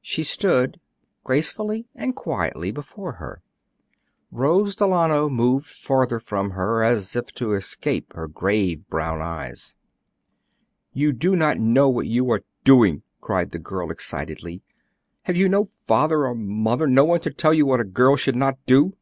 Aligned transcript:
She 0.00 0.24
stood 0.24 0.80
gracefully 1.22 1.86
and 1.94 2.16
quietly 2.16 2.72
before 2.72 3.12
her. 3.22 3.42
Rose 4.32 4.74
Delano 4.74 5.28
moved 5.28 5.68
farther 5.68 6.18
from 6.18 6.50
her, 6.50 6.82
as 6.82 7.14
if 7.14 7.26
to 7.36 7.52
escape 7.54 8.12
her 8.14 8.26
grave 8.26 8.84
brown 8.88 9.20
eyes. 9.22 9.76
"You 10.92 11.12
do 11.12 11.36
not 11.36 11.60
know 11.60 11.88
what 11.88 12.08
you 12.08 12.28
are 12.32 12.42
doing," 12.64 13.02
cried 13.20 13.52
the 13.52 13.60
girl, 13.60 13.92
excitedly; 13.92 14.62
"have 15.26 15.36
you 15.36 15.48
no 15.48 15.66
father 15.86 16.26
or 16.26 16.34
mother, 16.34 16.88
no 16.88 17.04
one 17.04 17.20
to 17.20 17.30
tell 17.30 17.54
you 17.54 17.64
what 17.64 17.78
a 17.78 17.84
girl 17.84 18.16
should 18.16 18.34
not 18.34 18.58
do?" 18.66 18.96